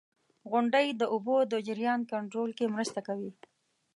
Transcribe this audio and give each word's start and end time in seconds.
•غونډۍ 0.51 0.87
د 0.93 1.01
اوبو 1.13 1.37
د 1.51 1.53
جریان 1.67 2.01
کنټرول 2.13 2.49
کې 2.57 2.71
مرسته 2.75 2.99
کوي. 3.07 3.31